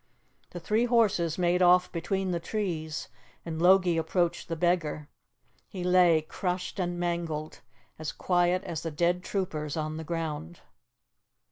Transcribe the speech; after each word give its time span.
The 0.49 0.59
three 0.59 0.85
horses 0.85 1.37
made 1.37 1.61
off 1.61 1.91
between 1.91 2.31
the 2.31 2.39
trees, 2.39 3.07
and 3.45 3.61
Logie 3.61 3.99
approached 3.99 4.47
the 4.47 4.55
beggar. 4.55 5.09
He 5.67 5.83
lay 5.83 6.23
crushed 6.23 6.79
and 6.79 6.99
mangled, 6.99 7.61
as 7.99 8.11
quiet 8.11 8.63
as 8.63 8.81
the 8.81 8.89
dead 8.89 9.21
troopers 9.23 9.77
on 9.77 9.97
the 9.97 10.03
ground. 10.03 10.61